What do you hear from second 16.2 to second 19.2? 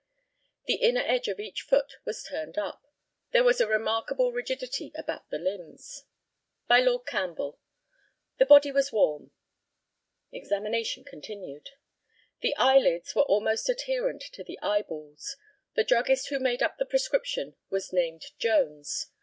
who made up the prescription was named Jones.